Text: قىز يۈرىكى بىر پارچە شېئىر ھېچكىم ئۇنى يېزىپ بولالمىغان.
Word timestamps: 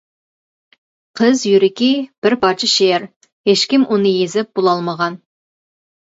قىز 1.19 1.43
يۈرىكى 1.49 1.89
بىر 2.27 2.35
پارچە 2.47 2.71
شېئىر 2.73 3.07
ھېچكىم 3.51 3.87
ئۇنى 3.93 4.17
يېزىپ 4.17 4.51
بولالمىغان. 4.61 5.21